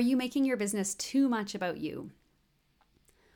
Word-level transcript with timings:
Are 0.00 0.10
you 0.10 0.16
making 0.16 0.46
your 0.46 0.56
business 0.56 0.94
too 0.94 1.28
much 1.28 1.54
about 1.54 1.76
you? 1.76 2.10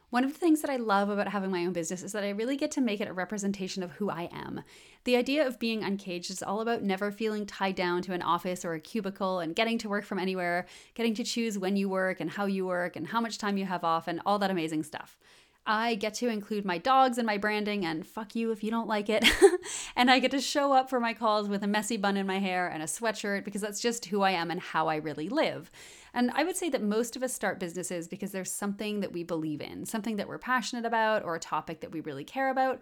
One 0.08 0.24
of 0.24 0.32
the 0.32 0.38
things 0.38 0.62
that 0.62 0.70
I 0.70 0.76
love 0.76 1.10
about 1.10 1.28
having 1.28 1.50
my 1.50 1.66
own 1.66 1.74
business 1.74 2.02
is 2.02 2.12
that 2.12 2.24
I 2.24 2.30
really 2.30 2.56
get 2.56 2.70
to 2.70 2.80
make 2.80 3.02
it 3.02 3.08
a 3.08 3.12
representation 3.12 3.82
of 3.82 3.90
who 3.90 4.08
I 4.08 4.30
am. 4.32 4.62
The 5.04 5.16
idea 5.16 5.46
of 5.46 5.58
being 5.58 5.84
uncaged 5.84 6.30
is 6.30 6.42
all 6.42 6.62
about 6.62 6.82
never 6.82 7.12
feeling 7.12 7.44
tied 7.44 7.74
down 7.74 8.00
to 8.04 8.14
an 8.14 8.22
office 8.22 8.64
or 8.64 8.72
a 8.72 8.80
cubicle 8.80 9.40
and 9.40 9.54
getting 9.54 9.76
to 9.76 9.90
work 9.90 10.06
from 10.06 10.18
anywhere, 10.18 10.64
getting 10.94 11.12
to 11.16 11.22
choose 11.22 11.58
when 11.58 11.76
you 11.76 11.90
work 11.90 12.18
and 12.18 12.30
how 12.30 12.46
you 12.46 12.64
work 12.64 12.96
and 12.96 13.08
how 13.08 13.20
much 13.20 13.36
time 13.36 13.58
you 13.58 13.66
have 13.66 13.84
off 13.84 14.08
and 14.08 14.22
all 14.24 14.38
that 14.38 14.50
amazing 14.50 14.84
stuff. 14.84 15.18
I 15.66 15.94
get 15.94 16.12
to 16.14 16.28
include 16.28 16.66
my 16.66 16.76
dogs 16.76 17.16
in 17.16 17.24
my 17.24 17.38
branding 17.38 17.86
and 17.86 18.06
fuck 18.06 18.34
you 18.34 18.50
if 18.50 18.62
you 18.62 18.70
don't 18.70 18.88
like 18.88 19.08
it. 19.08 19.24
and 19.96 20.10
I 20.10 20.18
get 20.18 20.30
to 20.32 20.40
show 20.40 20.72
up 20.72 20.90
for 20.90 21.00
my 21.00 21.14
calls 21.14 21.48
with 21.48 21.62
a 21.62 21.66
messy 21.66 21.96
bun 21.96 22.18
in 22.18 22.26
my 22.26 22.38
hair 22.38 22.68
and 22.68 22.82
a 22.82 22.86
sweatshirt 22.86 23.44
because 23.44 23.62
that's 23.62 23.80
just 23.80 24.06
who 24.06 24.20
I 24.20 24.32
am 24.32 24.50
and 24.50 24.60
how 24.60 24.88
I 24.88 24.96
really 24.96 25.30
live. 25.30 25.70
And 26.12 26.30
I 26.34 26.44
would 26.44 26.56
say 26.56 26.68
that 26.68 26.82
most 26.82 27.16
of 27.16 27.22
us 27.22 27.32
start 27.32 27.58
businesses 27.58 28.08
because 28.08 28.30
there's 28.30 28.52
something 28.52 29.00
that 29.00 29.12
we 29.12 29.24
believe 29.24 29.62
in, 29.62 29.86
something 29.86 30.16
that 30.16 30.28
we're 30.28 30.38
passionate 30.38 30.84
about, 30.84 31.24
or 31.24 31.34
a 31.34 31.40
topic 31.40 31.80
that 31.80 31.92
we 31.92 32.00
really 32.00 32.24
care 32.24 32.50
about. 32.50 32.80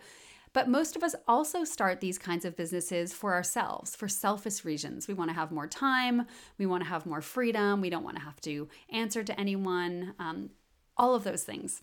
But 0.53 0.69
most 0.69 0.97
of 0.97 1.03
us 1.03 1.15
also 1.27 1.65
start 1.65 2.01
these 2.01 2.19
kinds 2.19 2.45
of 2.45 2.57
businesses 2.57 3.15
for 3.15 3.33
ourselves, 3.33 3.97
for 3.97 4.09
selfish 4.09 4.65
reasons. 4.65 5.09
We 5.09 5.15
want 5.15 5.31
to 5.31 5.35
have 5.35 5.51
more 5.51 5.67
time, 5.67 6.27
we 6.59 6.67
want 6.67 6.83
to 6.83 6.89
have 6.89 7.07
more 7.07 7.23
freedom, 7.23 7.81
we 7.81 7.89
don't 7.89 8.05
want 8.05 8.17
to 8.17 8.23
have 8.23 8.41
to 8.43 8.69
answer 8.91 9.25
to 9.25 9.41
anyone, 9.41 10.15
um, 10.19 10.51
all 10.97 11.15
of 11.15 11.25
those 11.25 11.45
things. 11.45 11.83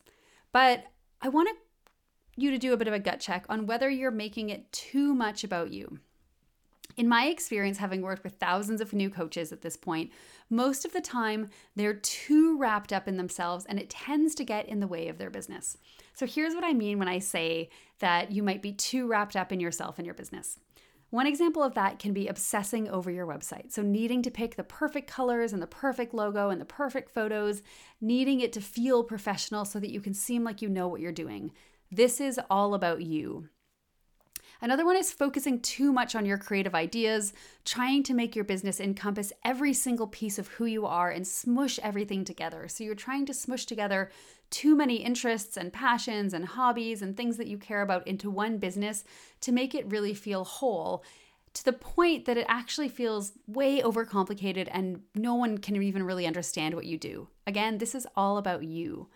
But 0.52 0.86
I 1.22 1.30
want 1.30 1.50
you 2.36 2.52
to 2.52 2.58
do 2.58 2.74
a 2.74 2.78
bit 2.78 2.88
of 2.88 2.94
a 2.94 3.00
gut 3.00 3.20
check 3.20 3.46
on 3.50 3.66
whether 3.66 3.90
you're 3.90 4.12
making 4.12 4.50
it 4.50 4.72
too 4.72 5.14
much 5.14 5.44
about 5.44 5.72
you. 5.72 6.00
In 6.98 7.08
my 7.08 7.28
experience, 7.28 7.78
having 7.78 8.02
worked 8.02 8.24
with 8.24 8.34
thousands 8.34 8.82
of 8.82 8.94
new 8.94 9.10
coaches 9.10 9.54
at 9.54 9.62
this 9.62 9.78
point, 9.78 10.12
most 10.50 10.84
of 10.86 10.92
the 10.92 11.02
time 11.02 11.50
they're 11.76 11.94
too 11.94 12.58
wrapped 12.58 12.92
up 12.92 13.08
in 13.08 13.16
themselves 13.16 13.66
and 13.66 13.80
it 13.80 13.90
tends 13.90 14.36
to 14.36 14.44
get 14.44 14.68
in 14.68 14.80
the 14.80 14.88
way 14.88 15.08
of 15.08 15.18
their 15.18 15.30
business. 15.30 15.78
So 16.14 16.26
here's 16.26 16.56
what 16.56 16.66
I 16.66 16.74
mean 16.74 17.00
when 17.00 17.08
I 17.08 17.20
say 17.20 17.70
that 18.00 18.32
you 18.32 18.44
might 18.44 18.62
be 18.62 18.74
too 18.74 19.08
wrapped 19.08 19.36
up 19.36 19.52
in 19.52 19.60
yourself 19.60 19.98
and 19.98 20.06
your 20.06 20.16
business. 20.16 20.60
One 21.10 21.26
example 21.26 21.64
of 21.64 21.74
that 21.74 21.98
can 21.98 22.14
be 22.14 22.28
obsessing 22.28 22.88
over 22.88 23.10
your 23.10 23.26
website. 23.26 23.72
So, 23.72 23.82
needing 23.82 24.22
to 24.24 24.32
pick 24.32 24.56
the 24.56 24.64
perfect 24.64 25.10
colors 25.10 25.54
and 25.54 25.62
the 25.62 25.68
perfect 25.68 26.14
logo 26.14 26.50
and 26.50 26.62
the 26.62 26.66
perfect 26.66 27.10
photos, 27.10 27.64
needing 28.00 28.42
it 28.42 28.54
to 28.54 28.62
feel 28.62 29.04
professional 29.04 29.66
so 29.66 29.80
that 29.80 29.92
you 29.92 30.02
can 30.02 30.14
seem 30.14 30.44
like 30.44 30.62
you 30.62 30.70
know 30.70 30.88
what 30.88 31.02
you're 31.02 31.12
doing. 31.12 31.52
This 31.92 32.22
is 32.22 32.40
all 32.50 32.76
about 32.76 33.02
you. 33.02 33.50
Another 34.62 34.86
one 34.86 34.98
is 34.98 35.12
focusing 35.12 35.62
too 35.62 35.94
much 35.94 36.16
on 36.16 36.26
your 36.26 36.38
creative 36.38 36.76
ideas, 36.76 37.34
trying 37.64 38.04
to 38.04 38.14
make 38.14 38.36
your 38.36 38.44
business 38.44 38.80
encompass 38.80 39.32
every 39.46 39.74
single 39.74 40.08
piece 40.08 40.38
of 40.38 40.50
who 40.50 40.66
you 40.66 40.86
are 40.86 41.10
and 41.10 41.26
smush 41.26 41.80
everything 41.82 42.26
together. 42.26 42.68
So 42.68 42.84
you're 42.84 42.96
trying 42.96 43.26
to 43.28 43.34
smush 43.34 43.66
together 43.66 44.12
too 44.50 44.76
many 44.76 44.98
interests 44.98 45.56
and 45.56 45.72
passions 45.72 46.34
and 46.34 46.44
hobbies 46.46 47.02
and 47.02 47.16
things 47.16 47.38
that 47.38 47.48
you 47.48 47.58
care 47.58 47.82
about 47.82 48.08
into 48.08 48.30
one 48.30 48.58
business 48.58 49.06
to 49.42 49.52
make 49.52 49.74
it 49.74 49.90
really 49.90 50.14
feel 50.14 50.44
whole 50.44 51.04
to 51.54 51.66
the 51.66 51.74
point 51.74 52.26
that 52.26 52.38
it 52.38 52.46
actually 52.48 52.90
feels 52.90 53.34
way 53.48 53.82
overcomplicated 53.82 54.68
and 54.72 55.02
no 55.16 55.36
one 55.36 55.58
can 55.58 55.82
even 55.82 56.04
really 56.04 56.28
understand 56.28 56.76
what 56.76 56.86
you 56.86 56.98
do. 56.98 57.28
Again, 57.48 57.78
this 57.78 57.96
is 57.96 58.08
all 58.16 58.38
about 58.38 58.64
you. 58.64 59.08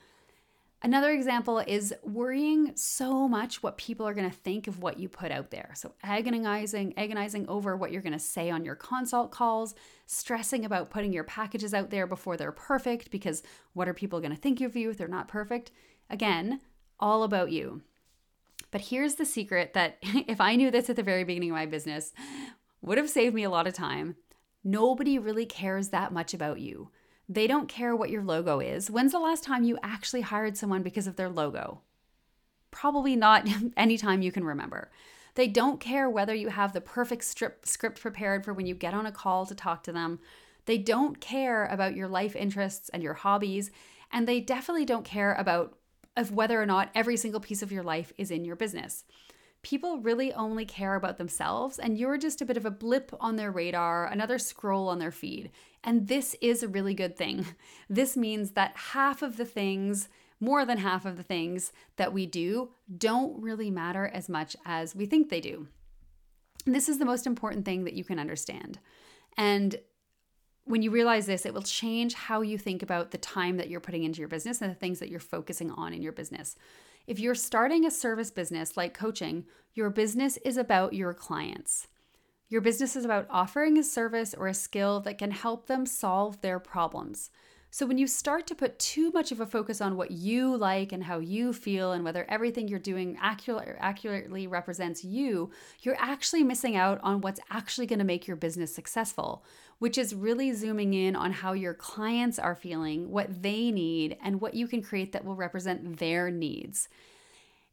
Another 0.85 1.11
example 1.11 1.59
is 1.59 1.93
worrying 2.03 2.73
so 2.75 3.25
much 3.25 3.63
what 3.63 3.77
people 3.77 4.05
are 4.05 4.13
going 4.13 4.29
to 4.29 4.35
think 4.35 4.67
of 4.67 4.81
what 4.81 4.99
you 4.99 5.07
put 5.07 5.31
out 5.31 5.49
there. 5.49 5.71
So 5.75 5.93
agonizing, 6.03 6.93
agonizing 6.97 7.47
over 7.47 7.77
what 7.77 7.93
you're 7.93 8.01
going 8.01 8.11
to 8.11 8.19
say 8.19 8.49
on 8.49 8.65
your 8.65 8.75
consult 8.75 9.31
calls, 9.31 9.75
stressing 10.07 10.65
about 10.65 10.89
putting 10.89 11.13
your 11.13 11.23
packages 11.23 11.73
out 11.73 11.89
there 11.89 12.05
before 12.05 12.35
they're 12.35 12.51
perfect 12.51 13.11
because 13.11 13.43
what 13.71 13.87
are 13.87 13.93
people 13.93 14.19
going 14.19 14.35
to 14.35 14.41
think 14.41 14.59
of 14.59 14.75
you 14.75 14.89
if 14.89 14.97
they're 14.97 15.07
not 15.07 15.29
perfect? 15.29 15.71
Again, 16.09 16.59
all 16.99 17.23
about 17.23 17.49
you. 17.49 17.81
But 18.69 18.81
here's 18.81 19.15
the 19.15 19.25
secret 19.25 19.73
that 19.75 19.99
if 20.03 20.41
I 20.41 20.57
knew 20.57 20.69
this 20.69 20.89
at 20.89 20.97
the 20.97 21.03
very 21.03 21.23
beginning 21.23 21.51
of 21.51 21.55
my 21.55 21.65
business, 21.65 22.11
would 22.81 22.97
have 22.97 23.09
saved 23.09 23.33
me 23.33 23.43
a 23.43 23.49
lot 23.49 23.67
of 23.67 23.73
time. 23.73 24.17
Nobody 24.65 25.17
really 25.17 25.45
cares 25.45 25.89
that 25.89 26.11
much 26.11 26.33
about 26.33 26.59
you. 26.59 26.89
They 27.29 27.47
don't 27.47 27.69
care 27.69 27.95
what 27.95 28.09
your 28.09 28.23
logo 28.23 28.59
is. 28.59 28.91
When's 28.91 29.13
the 29.13 29.19
last 29.19 29.43
time 29.43 29.63
you 29.63 29.77
actually 29.81 30.21
hired 30.21 30.57
someone 30.57 30.83
because 30.83 31.07
of 31.07 31.15
their 31.15 31.29
logo? 31.29 31.81
Probably 32.71 33.15
not 33.15 33.47
anytime 33.77 34.21
you 34.21 34.31
can 34.31 34.43
remember. 34.43 34.91
They 35.35 35.47
don't 35.47 35.79
care 35.79 36.09
whether 36.09 36.35
you 36.35 36.49
have 36.49 36.73
the 36.73 36.81
perfect 36.81 37.23
strip, 37.23 37.65
script 37.65 38.01
prepared 38.01 38.45
for 38.45 38.53
when 38.53 38.65
you 38.65 38.75
get 38.75 38.93
on 38.93 39.05
a 39.05 39.11
call 39.11 39.45
to 39.45 39.55
talk 39.55 39.83
to 39.83 39.91
them. 39.91 40.19
They 40.65 40.77
don't 40.77 41.19
care 41.19 41.65
about 41.65 41.95
your 41.95 42.07
life 42.07 42.35
interests 42.35 42.89
and 42.89 43.01
your 43.01 43.15
hobbies, 43.15 43.71
and 44.11 44.27
they 44.27 44.39
definitely 44.39 44.85
don't 44.85 45.05
care 45.05 45.33
about 45.33 45.77
of 46.15 46.31
whether 46.31 46.61
or 46.61 46.65
not 46.65 46.91
every 46.93 47.17
single 47.17 47.39
piece 47.39 47.63
of 47.63 47.71
your 47.71 47.81
life 47.81 48.13
is 48.19 48.29
in 48.29 48.45
your 48.45 48.55
business 48.55 49.03
people 49.63 49.99
really 49.99 50.33
only 50.33 50.65
care 50.65 50.95
about 50.95 51.17
themselves, 51.17 51.79
and 51.79 51.97
you're 51.97 52.17
just 52.17 52.41
a 52.41 52.45
bit 52.45 52.57
of 52.57 52.65
a 52.65 52.71
blip 52.71 53.13
on 53.19 53.37
their 53.37 53.51
radar, 53.51 54.05
another 54.05 54.37
scroll 54.37 54.89
on 54.89 54.99
their 54.99 55.11
feed. 55.11 55.49
And 55.83 56.07
this 56.07 56.35
is 56.41 56.61
a 56.61 56.67
really 56.67 56.93
good 56.93 57.17
thing. 57.17 57.45
This 57.89 58.17
means 58.17 58.51
that 58.51 58.75
half 58.75 59.21
of 59.21 59.37
the 59.37 59.45
things, 59.45 60.09
more 60.39 60.65
than 60.65 60.79
half 60.79 61.05
of 61.05 61.15
the 61.15 61.23
things 61.23 61.71
that 61.97 62.11
we 62.11 62.25
do, 62.25 62.71
don't 62.97 63.41
really 63.41 63.69
matter 63.71 64.09
as 64.13 64.27
much 64.27 64.55
as 64.65 64.95
we 64.95 65.05
think 65.05 65.29
they 65.29 65.41
do. 65.41 65.67
And 66.65 66.73
this 66.73 66.89
is 66.89 66.97
the 66.97 67.05
most 67.05 67.27
important 67.27 67.65
thing 67.65 67.83
that 67.83 67.93
you 67.93 68.03
can 68.03 68.19
understand. 68.19 68.79
And 69.37 69.75
when 70.65 70.81
you 70.81 70.91
realize 70.91 71.25
this, 71.25 71.45
it 71.45 71.53
will 71.53 71.61
change 71.61 72.13
how 72.13 72.41
you 72.41 72.57
think 72.57 72.81
about 72.81 73.11
the 73.11 73.17
time 73.17 73.57
that 73.57 73.69
you're 73.69 73.79
putting 73.79 74.03
into 74.03 74.19
your 74.19 74.29
business 74.29 74.61
and 74.61 74.71
the 74.71 74.75
things 74.75 74.99
that 74.99 75.09
you're 75.09 75.19
focusing 75.19 75.71
on 75.71 75.93
in 75.93 76.01
your 76.01 76.13
business. 76.13 76.55
If 77.05 77.19
you're 77.19 77.35
starting 77.35 77.85
a 77.85 77.91
service 77.91 78.31
business 78.31 78.77
like 78.77 78.93
coaching, 78.93 79.45
your 79.73 79.89
business 79.89 80.37
is 80.37 80.55
about 80.55 80.93
your 80.93 81.13
clients. 81.13 81.87
Your 82.47 82.61
business 82.61 82.95
is 82.95 83.03
about 83.03 83.27
offering 83.29 83.77
a 83.77 83.83
service 83.83 84.33
or 84.33 84.47
a 84.47 84.53
skill 84.53 84.99
that 85.01 85.17
can 85.17 85.31
help 85.31 85.67
them 85.67 85.85
solve 85.85 86.39
their 86.41 86.59
problems. 86.59 87.29
So, 87.73 87.87
when 87.87 87.97
you 87.97 88.05
start 88.05 88.45
to 88.45 88.53
put 88.53 88.77
too 88.77 89.09
much 89.09 89.31
of 89.31 89.39
a 89.39 89.47
focus 89.47 89.81
on 89.81 89.97
what 89.97 90.11
you 90.11 90.55
like 90.55 90.91
and 90.91 91.03
how 91.03 91.17
you 91.17 91.51
feel 91.53 91.91
and 91.91 92.03
whether 92.03 92.23
everything 92.29 92.67
you're 92.67 92.77
doing 92.77 93.17
accurate, 93.19 93.77
accurately 93.79 94.45
represents 94.45 95.03
you, 95.03 95.49
you're 95.81 95.97
actually 95.97 96.43
missing 96.43 96.75
out 96.75 96.99
on 97.01 97.21
what's 97.21 97.39
actually 97.49 97.87
going 97.87 97.97
to 97.97 98.05
make 98.05 98.27
your 98.27 98.37
business 98.37 98.75
successful, 98.75 99.43
which 99.79 99.97
is 99.97 100.13
really 100.13 100.53
zooming 100.53 100.93
in 100.93 101.15
on 101.15 101.31
how 101.31 101.53
your 101.53 101.73
clients 101.73 102.37
are 102.37 102.53
feeling, 102.53 103.09
what 103.09 103.41
they 103.41 103.71
need, 103.71 104.17
and 104.23 104.39
what 104.39 104.53
you 104.53 104.67
can 104.67 104.83
create 104.83 105.11
that 105.11 105.25
will 105.25 105.35
represent 105.35 105.97
their 105.97 106.29
needs. 106.29 106.89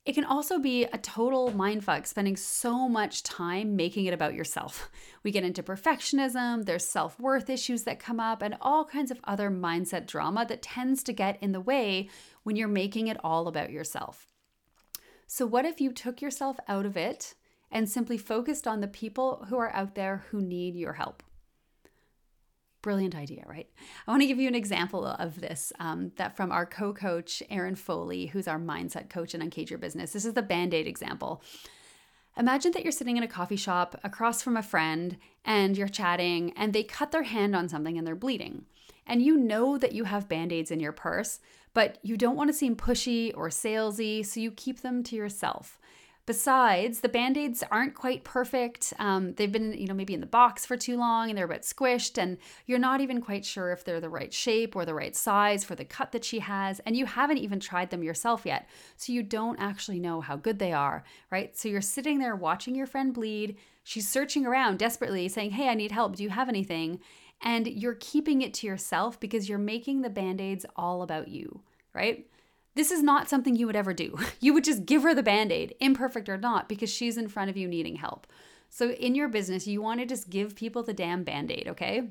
It 0.06 0.14
can 0.14 0.24
also 0.24 0.58
be 0.58 0.84
a 0.84 0.96
total 0.98 1.52
mindfuck 1.52 2.06
spending 2.06 2.36
so 2.36 2.88
much 2.88 3.22
time 3.22 3.76
making 3.76 4.06
it 4.06 4.14
about 4.14 4.34
yourself. 4.34 4.90
We 5.22 5.32
get 5.32 5.44
into 5.44 5.62
perfectionism, 5.62 6.64
there's 6.64 6.86
self 6.86 7.20
worth 7.20 7.50
issues 7.50 7.82
that 7.82 7.98
come 7.98 8.18
up, 8.18 8.40
and 8.40 8.56
all 8.62 8.86
kinds 8.86 9.10
of 9.10 9.20
other 9.24 9.50
mindset 9.50 10.06
drama 10.06 10.46
that 10.46 10.62
tends 10.62 11.02
to 11.02 11.12
get 11.12 11.36
in 11.42 11.52
the 11.52 11.60
way 11.60 12.08
when 12.42 12.56
you're 12.56 12.68
making 12.68 13.08
it 13.08 13.18
all 13.22 13.46
about 13.46 13.70
yourself. 13.70 14.32
So, 15.26 15.44
what 15.44 15.66
if 15.66 15.78
you 15.78 15.92
took 15.92 16.22
yourself 16.22 16.58
out 16.68 16.86
of 16.86 16.96
it 16.96 17.34
and 17.70 17.86
simply 17.86 18.16
focused 18.16 18.66
on 18.66 18.80
the 18.80 18.88
people 18.88 19.44
who 19.50 19.58
are 19.58 19.72
out 19.74 19.94
there 19.94 20.24
who 20.30 20.40
need 20.40 20.74
your 20.74 20.94
help? 20.94 21.22
Brilliant 22.82 23.14
idea, 23.14 23.44
right? 23.46 23.68
I 24.06 24.10
want 24.10 24.22
to 24.22 24.26
give 24.26 24.38
you 24.38 24.48
an 24.48 24.54
example 24.54 25.04
of 25.04 25.40
this 25.40 25.72
um, 25.78 26.12
that 26.16 26.36
from 26.36 26.50
our 26.50 26.64
co 26.64 26.94
coach, 26.94 27.42
Aaron 27.50 27.74
Foley, 27.74 28.26
who's 28.26 28.48
our 28.48 28.58
mindset 28.58 29.10
coach 29.10 29.34
and 29.34 29.42
Uncage 29.42 29.68
Your 29.68 29.78
Business. 29.78 30.12
This 30.12 30.24
is 30.24 30.34
the 30.34 30.42
band 30.42 30.72
aid 30.72 30.86
example. 30.86 31.42
Imagine 32.38 32.72
that 32.72 32.82
you're 32.82 32.92
sitting 32.92 33.16
in 33.16 33.22
a 33.22 33.28
coffee 33.28 33.56
shop 33.56 34.00
across 34.02 34.40
from 34.40 34.56
a 34.56 34.62
friend 34.62 35.18
and 35.44 35.76
you're 35.76 35.88
chatting, 35.88 36.52
and 36.56 36.72
they 36.72 36.82
cut 36.82 37.10
their 37.10 37.24
hand 37.24 37.54
on 37.54 37.68
something 37.68 37.98
and 37.98 38.06
they're 38.06 38.14
bleeding. 38.14 38.64
And 39.06 39.22
you 39.22 39.36
know 39.36 39.76
that 39.76 39.92
you 39.92 40.04
have 40.04 40.28
band 40.28 40.52
aids 40.52 40.70
in 40.70 40.80
your 40.80 40.92
purse, 40.92 41.40
but 41.74 41.98
you 42.02 42.16
don't 42.16 42.36
want 42.36 42.48
to 42.48 42.54
seem 42.54 42.76
pushy 42.76 43.32
or 43.36 43.48
salesy, 43.48 44.24
so 44.24 44.40
you 44.40 44.52
keep 44.52 44.82
them 44.82 45.02
to 45.04 45.16
yourself. 45.16 45.79
Besides, 46.30 47.00
the 47.00 47.08
band 47.08 47.36
aids 47.36 47.64
aren't 47.72 47.96
quite 47.96 48.22
perfect. 48.22 48.92
Um, 49.00 49.32
they've 49.32 49.50
been, 49.50 49.72
you 49.72 49.88
know, 49.88 49.94
maybe 49.94 50.14
in 50.14 50.20
the 50.20 50.26
box 50.26 50.64
for 50.64 50.76
too 50.76 50.96
long 50.96 51.28
and 51.28 51.36
they're 51.36 51.46
a 51.46 51.48
bit 51.48 51.62
squished, 51.62 52.22
and 52.22 52.38
you're 52.66 52.78
not 52.78 53.00
even 53.00 53.20
quite 53.20 53.44
sure 53.44 53.72
if 53.72 53.82
they're 53.82 54.00
the 54.00 54.08
right 54.08 54.32
shape 54.32 54.76
or 54.76 54.84
the 54.84 54.94
right 54.94 55.16
size 55.16 55.64
for 55.64 55.74
the 55.74 55.84
cut 55.84 56.12
that 56.12 56.24
she 56.24 56.38
has. 56.38 56.78
And 56.86 56.96
you 56.96 57.04
haven't 57.04 57.38
even 57.38 57.58
tried 57.58 57.90
them 57.90 58.04
yourself 58.04 58.42
yet. 58.46 58.68
So 58.96 59.12
you 59.12 59.24
don't 59.24 59.58
actually 59.58 59.98
know 59.98 60.20
how 60.20 60.36
good 60.36 60.60
they 60.60 60.72
are, 60.72 61.02
right? 61.32 61.58
So 61.58 61.68
you're 61.68 61.80
sitting 61.80 62.20
there 62.20 62.36
watching 62.36 62.76
your 62.76 62.86
friend 62.86 63.12
bleed. 63.12 63.56
She's 63.82 64.08
searching 64.08 64.46
around 64.46 64.78
desperately, 64.78 65.28
saying, 65.28 65.50
Hey, 65.50 65.68
I 65.68 65.74
need 65.74 65.90
help. 65.90 66.14
Do 66.14 66.22
you 66.22 66.30
have 66.30 66.48
anything? 66.48 67.00
And 67.42 67.66
you're 67.66 67.96
keeping 67.98 68.40
it 68.40 68.54
to 68.54 68.68
yourself 68.68 69.18
because 69.18 69.48
you're 69.48 69.58
making 69.58 70.02
the 70.02 70.10
band 70.10 70.40
aids 70.40 70.64
all 70.76 71.02
about 71.02 71.26
you, 71.26 71.62
right? 71.92 72.24
This 72.80 72.90
is 72.90 73.02
not 73.02 73.28
something 73.28 73.56
you 73.56 73.66
would 73.66 73.76
ever 73.76 73.92
do. 73.92 74.16
You 74.40 74.54
would 74.54 74.64
just 74.64 74.86
give 74.86 75.02
her 75.02 75.14
the 75.14 75.22
band 75.22 75.52
aid, 75.52 75.74
imperfect 75.80 76.30
or 76.30 76.38
not, 76.38 76.66
because 76.66 76.88
she's 76.88 77.18
in 77.18 77.28
front 77.28 77.50
of 77.50 77.56
you 77.58 77.68
needing 77.68 77.96
help. 77.96 78.26
So 78.70 78.92
in 78.92 79.14
your 79.14 79.28
business, 79.28 79.66
you 79.66 79.82
want 79.82 80.00
to 80.00 80.06
just 80.06 80.30
give 80.30 80.56
people 80.56 80.82
the 80.82 80.94
damn 80.94 81.22
band 81.22 81.50
aid, 81.50 81.68
okay? 81.68 82.08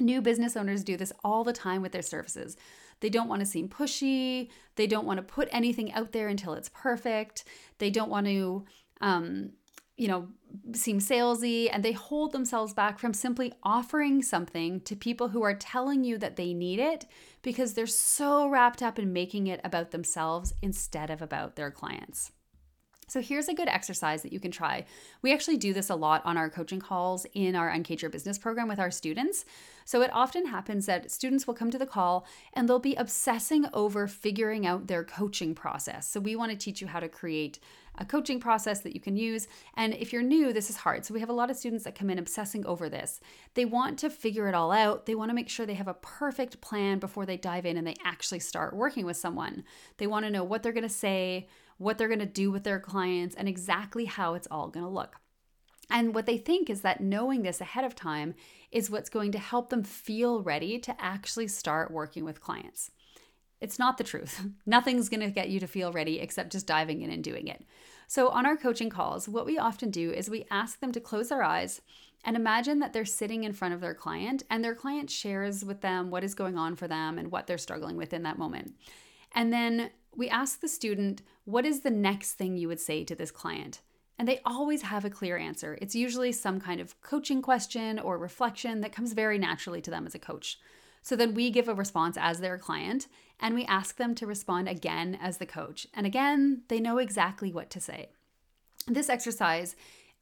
New 0.00 0.20
business 0.20 0.56
owners 0.56 0.82
do 0.82 0.96
this 0.96 1.12
all 1.22 1.44
the 1.44 1.52
time 1.52 1.80
with 1.80 1.92
their 1.92 2.02
services. 2.02 2.56
They 2.98 3.08
don't 3.08 3.28
want 3.28 3.38
to 3.38 3.46
seem 3.46 3.68
pushy. 3.68 4.48
They 4.74 4.88
don't 4.88 5.06
want 5.06 5.18
to 5.18 5.22
put 5.22 5.48
anything 5.52 5.92
out 5.92 6.10
there 6.10 6.26
until 6.26 6.54
it's 6.54 6.70
perfect. 6.70 7.44
They 7.78 7.90
don't 7.90 8.10
want 8.10 8.26
to, 8.26 8.64
um, 9.00 9.52
you 10.00 10.08
know, 10.08 10.28
seem 10.72 10.98
salesy 10.98 11.68
and 11.70 11.84
they 11.84 11.92
hold 11.92 12.32
themselves 12.32 12.72
back 12.72 12.98
from 12.98 13.12
simply 13.12 13.52
offering 13.62 14.22
something 14.22 14.80
to 14.80 14.96
people 14.96 15.28
who 15.28 15.42
are 15.42 15.52
telling 15.52 16.04
you 16.04 16.16
that 16.16 16.36
they 16.36 16.54
need 16.54 16.78
it 16.78 17.04
because 17.42 17.74
they're 17.74 17.86
so 17.86 18.48
wrapped 18.48 18.82
up 18.82 18.98
in 18.98 19.12
making 19.12 19.46
it 19.46 19.60
about 19.62 19.90
themselves 19.90 20.54
instead 20.62 21.10
of 21.10 21.20
about 21.20 21.54
their 21.54 21.70
clients. 21.70 22.32
So 23.10 23.20
here's 23.20 23.48
a 23.48 23.54
good 23.54 23.68
exercise 23.68 24.22
that 24.22 24.32
you 24.32 24.38
can 24.38 24.52
try. 24.52 24.86
We 25.20 25.32
actually 25.34 25.56
do 25.56 25.72
this 25.72 25.90
a 25.90 25.96
lot 25.96 26.24
on 26.24 26.36
our 26.36 26.48
coaching 26.48 26.78
calls 26.78 27.26
in 27.34 27.56
our 27.56 27.68
Uncage 27.68 28.02
Your 28.02 28.10
Business 28.10 28.38
program 28.38 28.68
with 28.68 28.78
our 28.78 28.92
students. 28.92 29.44
So 29.84 30.00
it 30.00 30.12
often 30.12 30.46
happens 30.46 30.86
that 30.86 31.10
students 31.10 31.44
will 31.44 31.54
come 31.54 31.72
to 31.72 31.78
the 31.78 31.86
call 31.86 32.24
and 32.52 32.68
they'll 32.68 32.78
be 32.78 32.94
obsessing 32.94 33.66
over 33.72 34.06
figuring 34.06 34.64
out 34.64 34.86
their 34.86 35.02
coaching 35.02 35.56
process. 35.56 36.08
So 36.08 36.20
we 36.20 36.36
want 36.36 36.52
to 36.52 36.56
teach 36.56 36.80
you 36.80 36.86
how 36.86 37.00
to 37.00 37.08
create 37.08 37.58
a 38.00 38.04
coaching 38.04 38.40
process 38.40 38.80
that 38.80 38.94
you 38.94 39.00
can 39.00 39.16
use. 39.16 39.46
And 39.74 39.94
if 39.94 40.12
you're 40.12 40.22
new, 40.22 40.52
this 40.52 40.70
is 40.70 40.78
hard. 40.78 41.04
So 41.04 41.14
we 41.14 41.20
have 41.20 41.28
a 41.28 41.34
lot 41.34 41.50
of 41.50 41.56
students 41.56 41.84
that 41.84 41.94
come 41.94 42.10
in 42.10 42.18
obsessing 42.18 42.64
over 42.66 42.88
this. 42.88 43.20
They 43.54 43.66
want 43.66 43.98
to 44.00 44.10
figure 44.10 44.48
it 44.48 44.54
all 44.54 44.72
out. 44.72 45.06
They 45.06 45.14
want 45.14 45.28
to 45.28 45.34
make 45.34 45.50
sure 45.50 45.66
they 45.66 45.74
have 45.74 45.86
a 45.86 45.94
perfect 45.94 46.60
plan 46.60 46.98
before 46.98 47.26
they 47.26 47.36
dive 47.36 47.66
in 47.66 47.76
and 47.76 47.86
they 47.86 47.96
actually 48.04 48.40
start 48.40 48.74
working 48.74 49.04
with 49.04 49.18
someone. 49.18 49.64
They 49.98 50.06
want 50.06 50.24
to 50.24 50.30
know 50.30 50.42
what 50.42 50.62
they're 50.62 50.72
going 50.72 50.82
to 50.82 50.88
say, 50.88 51.48
what 51.76 51.98
they're 51.98 52.08
going 52.08 52.20
to 52.20 52.26
do 52.26 52.50
with 52.50 52.64
their 52.64 52.80
clients, 52.80 53.34
and 53.34 53.46
exactly 53.46 54.06
how 54.06 54.34
it's 54.34 54.48
all 54.50 54.68
going 54.68 54.84
to 54.84 54.90
look. 54.90 55.16
And 55.90 56.14
what 56.14 56.26
they 56.26 56.38
think 56.38 56.70
is 56.70 56.82
that 56.82 57.00
knowing 57.00 57.42
this 57.42 57.60
ahead 57.60 57.84
of 57.84 57.94
time 57.94 58.34
is 58.70 58.90
what's 58.90 59.10
going 59.10 59.32
to 59.32 59.38
help 59.38 59.70
them 59.70 59.82
feel 59.82 60.40
ready 60.42 60.78
to 60.78 60.94
actually 61.00 61.48
start 61.48 61.90
working 61.90 62.24
with 62.24 62.40
clients. 62.40 62.92
It's 63.60 63.78
not 63.78 63.98
the 63.98 64.04
truth. 64.04 64.42
Nothing's 64.66 65.08
going 65.08 65.20
to 65.20 65.30
get 65.30 65.50
you 65.50 65.60
to 65.60 65.66
feel 65.66 65.92
ready 65.92 66.18
except 66.20 66.52
just 66.52 66.66
diving 66.66 67.02
in 67.02 67.10
and 67.10 67.22
doing 67.22 67.48
it. 67.48 67.64
So, 68.06 68.28
on 68.30 68.46
our 68.46 68.56
coaching 68.56 68.90
calls, 68.90 69.28
what 69.28 69.46
we 69.46 69.58
often 69.58 69.90
do 69.90 70.10
is 70.10 70.28
we 70.28 70.46
ask 70.50 70.80
them 70.80 70.92
to 70.92 71.00
close 71.00 71.28
their 71.28 71.42
eyes 71.42 71.80
and 72.24 72.36
imagine 72.36 72.80
that 72.80 72.92
they're 72.92 73.04
sitting 73.04 73.44
in 73.44 73.52
front 73.52 73.72
of 73.72 73.80
their 73.80 73.94
client 73.94 74.42
and 74.50 74.64
their 74.64 74.74
client 74.74 75.10
shares 75.10 75.64
with 75.64 75.80
them 75.80 76.10
what 76.10 76.24
is 76.24 76.34
going 76.34 76.58
on 76.58 76.76
for 76.76 76.88
them 76.88 77.18
and 77.18 77.30
what 77.30 77.46
they're 77.46 77.58
struggling 77.58 77.96
with 77.96 78.12
in 78.12 78.24
that 78.24 78.38
moment. 78.38 78.74
And 79.32 79.52
then 79.52 79.90
we 80.14 80.28
ask 80.28 80.60
the 80.60 80.68
student, 80.68 81.22
What 81.44 81.64
is 81.64 81.80
the 81.80 81.90
next 81.90 82.34
thing 82.34 82.56
you 82.56 82.68
would 82.68 82.80
say 82.80 83.04
to 83.04 83.14
this 83.14 83.30
client? 83.30 83.80
And 84.18 84.28
they 84.28 84.40
always 84.44 84.82
have 84.82 85.04
a 85.04 85.10
clear 85.10 85.38
answer. 85.38 85.78
It's 85.80 85.94
usually 85.94 86.32
some 86.32 86.60
kind 86.60 86.80
of 86.80 87.00
coaching 87.00 87.40
question 87.40 87.98
or 87.98 88.18
reflection 88.18 88.82
that 88.82 88.92
comes 88.92 89.14
very 89.14 89.38
naturally 89.38 89.80
to 89.80 89.90
them 89.90 90.06
as 90.06 90.14
a 90.14 90.18
coach. 90.18 90.58
So 91.02 91.16
then 91.16 91.34
we 91.34 91.50
give 91.50 91.68
a 91.68 91.74
response 91.74 92.16
as 92.20 92.40
their 92.40 92.58
client 92.58 93.06
and 93.40 93.54
we 93.54 93.64
ask 93.64 93.96
them 93.96 94.14
to 94.16 94.26
respond 94.26 94.68
again 94.68 95.18
as 95.20 95.38
the 95.38 95.46
coach. 95.46 95.86
And 95.94 96.06
again, 96.06 96.62
they 96.68 96.80
know 96.80 96.98
exactly 96.98 97.52
what 97.52 97.70
to 97.70 97.80
say. 97.80 98.10
This 98.86 99.08
exercise 99.08 99.76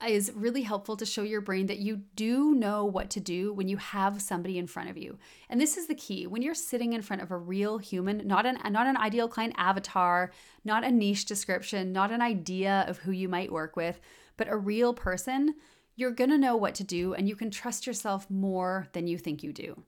is 0.07 0.31
really 0.35 0.63
helpful 0.63 0.97
to 0.97 1.05
show 1.05 1.23
your 1.23 1.41
brain 1.41 1.67
that 1.67 1.79
you 1.79 1.97
do 2.15 2.55
know 2.55 2.85
what 2.85 3.11
to 3.11 3.21
do 3.21 3.53
when 3.53 3.67
you 3.67 3.77
have 3.79 4.23
somebody 4.23 4.57
in 4.57 4.69
front 4.69 4.89
of 4.89 4.97
you. 4.97 5.19
And 5.49 5.61
this 5.61 5.77
is 5.77 5.89
the 5.89 5.95
key. 5.95 6.29
When 6.29 6.41
you're 6.41 6.55
sitting 6.55 6.93
in 6.93 7.03
front 7.03 7.23
of 7.23 7.33
a 7.33 7.37
real 7.37 7.79
human, 7.79 8.27
not 8.27 8.47
an 8.47 8.59
not 8.73 8.87
an 8.87 8.97
ideal 8.97 9.27
client 9.27 9.55
avatar, 9.57 10.31
not 10.65 10.85
a 10.85 10.91
niche 10.93 11.25
description, 11.25 11.93
not 11.93 12.13
an 12.13 12.23
idea 12.23 12.85
of 12.87 12.99
who 12.99 13.11
you 13.11 13.29
might 13.29 13.51
work 13.51 13.75
with, 13.75 13.99
but 14.37 14.49
a 14.49 14.57
real 14.57 14.95
person, 14.95 15.55
you're 15.97 16.13
going 16.13 16.31
to 16.31 16.39
know 16.39 16.55
what 16.55 16.77
to 16.77 16.85
do 16.85 17.15
and 17.15 17.29
you 17.29 17.35
can 17.35 17.51
trust 17.51 17.85
yourself 17.85 18.31
more 18.31 18.87
than 18.93 19.09
you 19.09 19.19
think 19.19 19.43
you 19.43 19.53
do. 19.53 19.83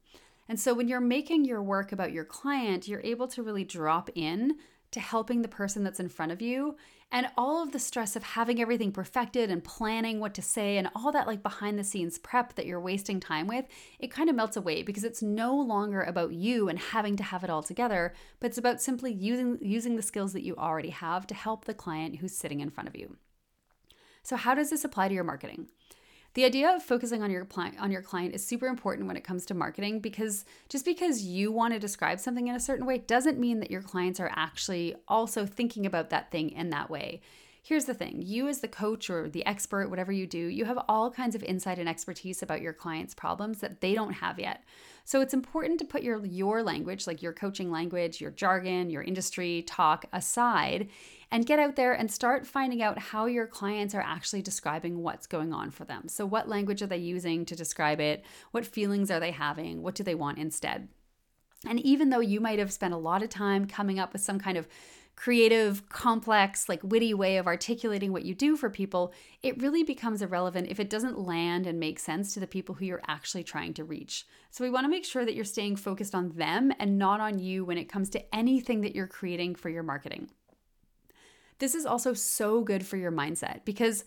And 0.50 0.58
so 0.58 0.75
when 0.75 0.88
you're 0.88 0.99
making 0.99 1.44
your 1.44 1.62
work 1.62 1.93
about 1.93 2.11
your 2.11 2.25
client, 2.25 2.88
you're 2.88 3.00
able 3.05 3.29
to 3.29 3.43
really 3.44 3.62
drop 3.62 4.11
in 4.17 4.56
to 4.91 4.99
helping 4.99 5.43
the 5.43 5.49
person 5.49 5.85
that's 5.85 6.00
in 6.00 6.08
front 6.08 6.32
of 6.32 6.43
you 6.43 6.76
and 7.12 7.29
all 7.38 7.62
of 7.62 7.70
the 7.70 7.79
stress 7.79 8.17
of 8.17 8.25
having 8.25 8.61
everything 8.61 8.91
perfected 8.91 9.49
and 9.49 9.62
planning 9.62 10.19
what 10.19 10.35
to 10.35 10.43
say 10.43 10.76
and 10.76 10.88
all 10.97 11.12
that 11.12 11.29
like 11.29 11.44
behind 11.44 11.79
the 11.79 11.85
scenes 11.85 12.19
prep 12.19 12.56
that 12.56 12.67
you're 12.67 12.81
wasting 12.81 13.20
time 13.20 13.47
with, 13.47 13.64
it 14.00 14.11
kind 14.11 14.29
of 14.29 14.35
melts 14.35 14.56
away 14.56 14.82
because 14.82 15.05
it's 15.05 15.23
no 15.23 15.55
longer 15.56 16.02
about 16.02 16.32
you 16.32 16.69
and 16.69 16.81
having 16.81 17.14
to 17.14 17.23
have 17.23 17.44
it 17.44 17.50
all 17.50 17.62
together, 17.62 18.12
but 18.41 18.49
it's 18.49 18.58
about 18.58 18.82
simply 18.82 19.12
using 19.12 19.56
using 19.62 19.94
the 19.94 20.03
skills 20.03 20.32
that 20.32 20.43
you 20.43 20.56
already 20.56 20.91
have 20.91 21.29
to 21.29 21.35
help 21.35 21.64
the 21.64 21.75
client 21.75 22.17
who's 22.17 22.37
sitting 22.37 22.58
in 22.58 22.70
front 22.70 22.88
of 22.88 22.96
you. 22.96 23.17
So 24.25 24.35
how 24.35 24.56
does 24.56 24.70
this 24.70 24.82
apply 24.82 25.06
to 25.06 25.14
your 25.14 25.23
marketing? 25.23 25.69
The 26.35 26.44
idea 26.44 26.75
of 26.75 26.82
focusing 26.82 27.25
on 27.25 27.31
your 27.31 27.44
client 27.44 27.77
on 27.81 27.91
your 27.91 28.03
client 28.03 28.35
is 28.35 28.47
super 28.47 28.67
important 28.67 29.09
when 29.09 29.17
it 29.17 29.25
comes 29.25 29.44
to 29.47 29.55
marketing 29.55 29.99
because 29.99 30.44
just 30.69 30.85
because 30.85 31.25
you 31.25 31.50
want 31.50 31.75
to 31.75 31.81
describe 31.81 32.21
something 32.21 32.47
in 32.47 32.55
a 32.55 32.61
certain 32.61 32.87
way 32.87 32.99
doesn't 32.99 33.38
mean 33.38 33.59
that 33.61 33.71
your 33.71 33.82
clients 33.82 34.21
are 34.21 34.31
actually 34.35 34.94
also 35.09 35.44
thinking 35.44 35.87
about 35.87 36.11
that 36.11 36.31
thing 36.31 36.50
in 36.50 36.71
that 36.71 36.88
way. 36.88 37.21
Here's 37.62 37.85
the 37.85 37.94
thing 37.94 38.23
you, 38.23 38.49
as 38.49 38.61
the 38.61 38.69
coach 38.69 39.11
or 39.11 39.29
the 39.29 39.44
expert, 39.44 39.91
whatever 39.91 40.12
you 40.12 40.27
do, 40.27 40.38
you 40.38 40.65
have 40.65 40.79
all 40.88 41.11
kinds 41.11 41.35
of 41.35 41.43
insight 41.43 41.79
and 41.79 41.88
expertise 41.88 42.43
about 42.43 42.62
your 42.62 42.73
clients' 42.73 43.12
problems 43.12 43.59
that 43.59 43.81
they 43.81 43.94
don't 43.94 44.15
have 44.15 44.38
yet. 44.38 44.65
So 45.05 45.21
it's 45.21 45.35
important 45.35 45.79
to 45.81 45.85
put 45.85 46.03
your, 46.03 46.25
your 46.25 46.62
language, 46.62 47.06
like 47.06 47.21
your 47.21 47.35
coaching 47.35 47.71
language, 47.71 48.21
your 48.21 48.31
jargon, 48.31 48.88
your 48.88 49.03
industry 49.03 49.62
talk 49.62 50.06
aside 50.12 50.88
and 51.31 51.47
get 51.47 51.59
out 51.59 51.77
there 51.77 51.93
and 51.93 52.11
start 52.11 52.47
finding 52.47 52.82
out 52.82 52.99
how 52.99 53.27
your 53.27 53.47
clients 53.47 53.94
are 53.94 54.00
actually 54.00 54.43
describing 54.43 55.03
what's 55.03 55.27
going 55.27 55.53
on 55.53 55.71
for 55.71 55.85
them. 55.85 56.09
So, 56.09 56.27
what 56.27 56.49
language 56.49 56.82
are 56.82 56.87
they 56.87 56.99
using 56.99 57.44
to 57.47 57.56
describe 57.56 58.00
it? 58.00 58.25
What 58.50 58.67
feelings 58.67 59.11
are 59.11 59.21
they 59.21 59.31
having? 59.31 59.82
What 59.82 59.94
do 59.94 60.03
they 60.03 60.15
want 60.15 60.38
instead? 60.38 60.88
And 61.67 61.79
even 61.81 62.11
though 62.11 62.21
you 62.21 62.41
might 62.41 62.59
have 62.59 62.73
spent 62.73 62.94
a 62.94 62.99
lot 62.99 63.23
of 63.23 63.29
time 63.29 63.67
coming 63.67 63.99
up 63.99 64.12
with 64.12 64.23
some 64.23 64.38
kind 64.38 64.56
of 64.56 64.67
creative, 65.15 65.87
complex, 65.91 66.67
like 66.67 66.81
witty 66.82 67.12
way 67.12 67.37
of 67.37 67.47
articulating 67.47 68.11
what 68.11 68.25
you 68.25 68.35
do 68.35 68.56
for 68.56 68.71
people, 68.71 69.12
it 69.43 69.61
really 69.61 69.82
becomes 69.82 70.23
irrelevant 70.23 70.69
if 70.71 70.81
it 70.81 70.88
doesn't 70.88 71.19
land 71.19 71.67
and 71.67 71.79
make 71.79 71.99
sense 71.99 72.32
to 72.32 72.41
the 72.41 72.47
people 72.47 72.75
who 72.75 72.87
you're 72.87 73.03
actually 73.06 73.44
trying 73.44 73.75
to 73.75 73.85
reach. 73.85 74.25
So 74.50 74.65
we 74.65 74.71
want 74.71 74.85
to 74.85 74.91
make 74.91 75.05
sure 75.05 75.27
that 75.27 75.35
you're 75.35 75.44
staying 75.44 75.77
focused 75.77 76.15
on 76.15 76.31
them 76.31 76.73
and 76.79 76.99
not 76.99 77.21
on 77.21 77.38
you 77.38 77.67
when 77.67 77.77
it 77.77 77.91
comes 77.91 78.09
to 78.11 78.35
anything 78.35 78.81
that 78.81 78.97
you're 78.97 79.06
creating 79.06 79.56
for 79.56 79.69
your 79.69 79.82
marketing. 79.82 80.31
This 81.61 81.75
is 81.75 81.87
also 81.87 82.12
so 82.15 82.62
good 82.62 82.85
for 82.85 82.97
your 82.97 83.12
mindset 83.12 83.65
because 83.65 84.05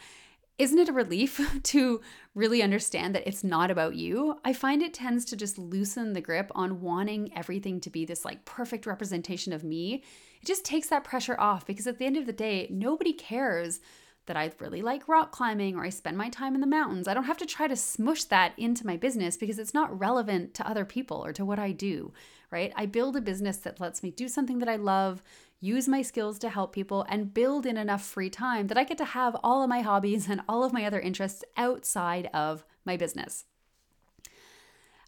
isn't 0.58 0.78
it 0.78 0.90
a 0.90 0.94
relief 0.94 1.42
to 1.64 2.02
really 2.36 2.62
understand 2.62 3.16
that 3.16 3.28
it's 3.28 3.44
not 3.44 3.72
about 3.72 3.96
you? 3.96 4.40
I 4.44 4.54
find 4.54 4.82
it 4.82 4.94
tends 4.94 5.26
to 5.26 5.36
just 5.36 5.58
loosen 5.58 6.14
the 6.14 6.22
grip 6.22 6.52
on 6.54 6.82
wanting 6.82 7.32
everything 7.36 7.80
to 7.82 7.90
be 7.90 8.06
this 8.06 8.26
like 8.26 8.46
perfect 8.46 8.86
representation 8.86 9.54
of 9.54 9.64
me. 9.64 10.04
It 10.42 10.46
just 10.46 10.66
takes 10.66 10.90
that 10.90 11.04
pressure 11.04 11.40
off 11.40 11.66
because 11.66 11.88
at 11.88 11.98
the 11.98 12.06
end 12.06 12.18
of 12.18 12.26
the 12.26 12.34
day, 12.34 12.68
nobody 12.70 13.14
cares 13.14 13.80
that 14.26 14.38
I 14.38 14.52
really 14.60 14.82
like 14.82 15.10
rock 15.10 15.32
climbing 15.32 15.76
or 15.76 15.84
I 15.84 15.90
spend 15.90 16.18
my 16.18 16.30
time 16.30 16.56
in 16.56 16.62
the 16.62 16.68
mountains. 16.68 17.08
I 17.08 17.14
don't 17.14 17.26
have 17.26 17.38
to 17.40 17.46
try 17.46 17.68
to 17.68 17.76
smush 17.76 18.24
that 18.26 18.54
into 18.58 18.86
my 18.86 18.96
business 18.96 19.36
because 19.36 19.60
it's 19.60 19.74
not 19.74 19.98
relevant 20.00 20.54
to 20.56 20.68
other 20.68 20.86
people 20.86 21.24
or 21.26 21.34
to 21.34 21.44
what 21.44 21.60
I 21.60 21.72
do, 21.72 22.14
right? 22.50 22.72
I 22.76 22.86
build 22.86 23.18
a 23.18 23.22
business 23.22 23.58
that 23.58 23.82
lets 23.82 24.02
me 24.02 24.12
do 24.12 24.30
something 24.30 24.60
that 24.60 24.70
I 24.70 24.78
love, 24.78 25.22
use 25.64 25.88
my 25.88 26.02
skills 26.02 26.38
to 26.40 26.50
help 26.50 26.74
people, 26.74 27.06
and 27.08 27.34
build 27.34 27.66
in 27.66 27.78
enough 27.78 28.04
free 28.04 28.30
time 28.30 28.68
that 28.68 28.78
I 28.78 28.84
get 28.84 28.98
to 28.98 29.06
have 29.06 29.38
all 29.44 29.64
of 29.64 29.70
my 29.70 29.80
hobbies 29.80 30.28
and 30.30 30.42
all 30.48 30.64
of 30.64 30.74
my 30.74 30.86
other 30.86 31.00
interests 31.00 31.44
outside 31.56 32.30
of 32.34 32.66
my 32.86 32.98
business. 32.98 33.46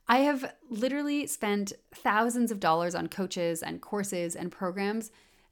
I 0.08 0.20
have 0.20 0.54
literally 0.70 1.28
spent 1.28 1.74
thousands 1.94 2.52
of 2.52 2.60
dollars 2.60 2.96
on 2.96 3.08
coaches 3.08 3.62
and 3.62 3.82
courses 3.82 4.36
and 4.36 4.52
programs. 4.52 5.12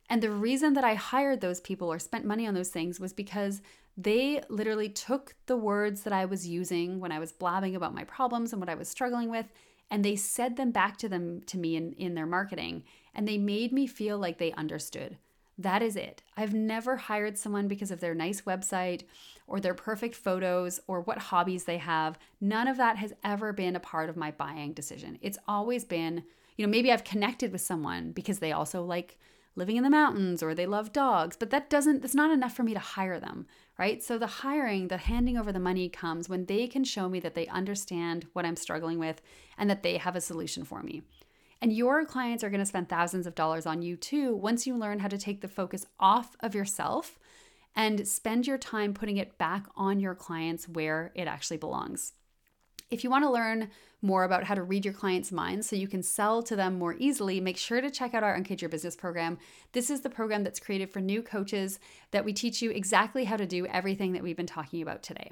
And 0.09 0.21
the 0.21 0.29
reason 0.29 0.73
that 0.73 0.83
I 0.83 0.93
hired 0.93 1.41
those 1.41 1.59
people 1.59 1.91
or 1.91 1.97
spent 1.97 2.23
money 2.23 2.47
on 2.47 2.53
those 2.53 2.69
things 2.69 2.99
was 2.99 3.13
because 3.13 3.61
they 3.97 4.41
literally 4.49 4.89
took 4.89 5.35
the 5.47 5.57
words 5.57 6.03
that 6.03 6.13
I 6.13 6.25
was 6.25 6.47
using 6.47 6.99
when 6.99 7.11
I 7.11 7.19
was 7.19 7.31
blabbing 7.31 7.75
about 7.75 7.95
my 7.95 8.03
problems 8.03 8.53
and 8.53 8.61
what 8.61 8.69
I 8.69 8.75
was 8.75 8.87
struggling 8.87 9.29
with 9.29 9.47
and 9.93 10.03
they 10.03 10.15
said 10.15 10.55
them 10.55 10.71
back 10.71 10.97
to 10.97 11.07
them 11.07 11.39
to 11.45 11.55
me 11.55 11.75
in, 11.75 11.93
in 11.93 12.15
their 12.15 12.25
marketing 12.25 12.83
and 13.13 13.27
they 13.27 13.37
made 13.37 13.71
me 13.71 13.85
feel 13.85 14.17
like 14.17 14.39
they 14.39 14.51
understood. 14.53 15.19
That 15.55 15.83
is 15.83 15.95
it. 15.95 16.23
I've 16.35 16.55
never 16.55 16.97
hired 16.97 17.37
someone 17.37 17.67
because 17.67 17.91
of 17.91 17.99
their 17.99 18.15
nice 18.15 18.41
website 18.41 19.03
or 19.45 19.59
their 19.59 19.75
perfect 19.75 20.15
photos 20.15 20.79
or 20.87 21.01
what 21.01 21.19
hobbies 21.19 21.65
they 21.65 21.77
have. 21.77 22.17
None 22.41 22.67
of 22.67 22.77
that 22.77 22.97
has 22.97 23.13
ever 23.23 23.53
been 23.53 23.75
a 23.75 23.79
part 23.79 24.09
of 24.09 24.17
my 24.17 24.31
buying 24.31 24.73
decision. 24.73 25.19
It's 25.21 25.37
always 25.47 25.85
been 25.85 26.23
you 26.55 26.63
know 26.63 26.69
maybe 26.69 26.91
i've 26.91 27.03
connected 27.03 27.51
with 27.51 27.61
someone 27.61 28.11
because 28.11 28.37
they 28.37 28.51
also 28.51 28.83
like 28.83 29.17
living 29.55 29.77
in 29.77 29.83
the 29.83 29.89
mountains 29.89 30.41
or 30.41 30.55
they 30.55 30.65
love 30.65 30.93
dogs, 30.93 31.35
but 31.37 31.49
that 31.51 31.69
doesn't, 31.69 32.01
that's 32.01 32.15
not 32.15 32.31
enough 32.31 32.55
for 32.55 32.63
me 32.63 32.73
to 32.73 32.79
hire 32.79 33.19
them, 33.19 33.45
right? 33.77 34.01
So 34.01 34.17
the 34.17 34.27
hiring, 34.27 34.87
the 34.87 34.97
handing 34.97 35.37
over 35.37 35.51
the 35.51 35.59
money 35.59 35.89
comes 35.89 36.27
when 36.27 36.45
they 36.45 36.67
can 36.67 36.83
show 36.83 37.07
me 37.07 37.19
that 37.19 37.35
they 37.35 37.47
understand 37.47 38.27
what 38.33 38.45
I'm 38.45 38.55
struggling 38.55 38.99
with 38.99 39.21
and 39.57 39.69
that 39.69 39.83
they 39.83 39.97
have 39.97 40.15
a 40.15 40.21
solution 40.21 40.63
for 40.63 40.81
me. 40.81 41.03
And 41.61 41.71
your 41.71 42.03
clients 42.05 42.43
are 42.43 42.49
going 42.49 42.59
to 42.59 42.65
spend 42.65 42.89
thousands 42.89 43.25
of 43.25 43.35
dollars 43.35 43.65
on 43.65 43.81
you 43.81 43.95
too 43.95 44.35
once 44.35 44.67
you 44.67 44.75
learn 44.75 44.99
how 44.99 45.07
to 45.07 45.17
take 45.17 45.41
the 45.41 45.47
focus 45.47 45.85
off 45.99 46.35
of 46.41 46.55
yourself 46.55 47.19
and 47.75 48.07
spend 48.07 48.45
your 48.47 48.57
time 48.57 48.93
putting 48.93 49.17
it 49.17 49.37
back 49.37 49.65
on 49.75 49.99
your 49.99 50.15
clients 50.15 50.67
where 50.67 51.11
it 51.15 51.27
actually 51.27 51.57
belongs. 51.57 52.13
If 52.93 53.03
you 53.03 53.09
want 53.09 53.23
to 53.23 53.31
learn 53.31 53.71
more 54.03 54.23
about 54.23 54.43
how 54.43 54.53
to 54.53 54.61
read 54.61 54.85
your 54.85 54.93
clients' 54.93 55.31
minds 55.31 55.67
so 55.67 55.75
you 55.75 55.87
can 55.87 56.03
sell 56.03 56.43
to 56.43 56.55
them 56.55 56.77
more 56.77 56.93
easily, 56.99 57.41
make 57.41 57.57
sure 57.57 57.81
to 57.81 57.89
check 57.89 58.13
out 58.13 58.21
our 58.21 58.37
Uncage 58.37 58.61
Your 58.61 58.69
Business 58.69 58.95
program. 58.95 59.39
This 59.71 59.89
is 59.89 60.01
the 60.01 60.11
program 60.11 60.43
that's 60.43 60.59
created 60.59 60.91
for 60.91 61.01
new 61.01 61.23
coaches 61.23 61.79
that 62.11 62.23
we 62.23 62.33
teach 62.33 62.61
you 62.61 62.69
exactly 62.69 63.23
how 63.23 63.35
to 63.35 63.47
do 63.47 63.65
everything 63.65 64.13
that 64.13 64.21
we've 64.21 64.37
been 64.37 64.45
talking 64.45 64.83
about 64.83 65.01
today. 65.01 65.31